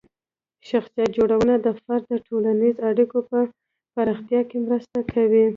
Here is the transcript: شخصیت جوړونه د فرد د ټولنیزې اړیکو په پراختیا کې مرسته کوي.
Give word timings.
شخصیت 0.69 1.09
جوړونه 1.17 1.53
د 1.65 1.67
فرد 1.81 2.03
د 2.11 2.13
ټولنیزې 2.27 2.81
اړیکو 2.89 3.19
په 3.29 3.39
پراختیا 3.93 4.41
کې 4.49 4.57
مرسته 4.67 4.99
کوي. 5.13 5.45